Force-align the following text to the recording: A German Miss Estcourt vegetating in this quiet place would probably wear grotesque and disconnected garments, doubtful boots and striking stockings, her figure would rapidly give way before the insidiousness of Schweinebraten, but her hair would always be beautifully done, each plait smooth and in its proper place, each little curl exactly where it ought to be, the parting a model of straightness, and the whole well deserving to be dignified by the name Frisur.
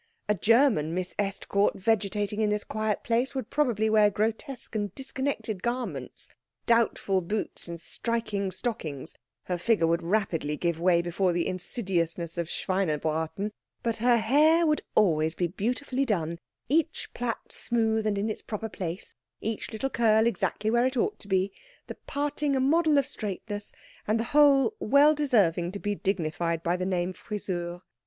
A 0.27 0.33
German 0.33 0.95
Miss 0.95 1.13
Estcourt 1.19 1.75
vegetating 1.75 2.41
in 2.41 2.49
this 2.49 2.63
quiet 2.63 3.03
place 3.03 3.35
would 3.35 3.51
probably 3.51 3.87
wear 3.87 4.09
grotesque 4.09 4.75
and 4.75 4.91
disconnected 4.95 5.61
garments, 5.61 6.31
doubtful 6.65 7.21
boots 7.21 7.67
and 7.67 7.79
striking 7.79 8.49
stockings, 8.51 9.15
her 9.43 9.59
figure 9.59 9.85
would 9.85 10.01
rapidly 10.01 10.57
give 10.57 10.79
way 10.79 11.03
before 11.03 11.33
the 11.33 11.45
insidiousness 11.45 12.35
of 12.39 12.49
Schweinebraten, 12.49 13.51
but 13.83 13.97
her 13.97 14.17
hair 14.17 14.65
would 14.65 14.81
always 14.95 15.35
be 15.35 15.45
beautifully 15.45 16.03
done, 16.03 16.39
each 16.67 17.09
plait 17.13 17.35
smooth 17.51 18.07
and 18.07 18.17
in 18.17 18.27
its 18.27 18.41
proper 18.41 18.69
place, 18.69 19.13
each 19.39 19.71
little 19.71 19.91
curl 19.91 20.25
exactly 20.25 20.71
where 20.71 20.87
it 20.87 20.97
ought 20.97 21.19
to 21.19 21.27
be, 21.27 21.51
the 21.85 21.95
parting 22.07 22.55
a 22.55 22.59
model 22.59 22.97
of 22.97 23.05
straightness, 23.05 23.71
and 24.07 24.19
the 24.19 24.23
whole 24.33 24.73
well 24.79 25.13
deserving 25.13 25.71
to 25.71 25.77
be 25.77 25.93
dignified 25.93 26.63
by 26.63 26.75
the 26.75 26.87
name 26.87 27.13
Frisur. 27.13 27.83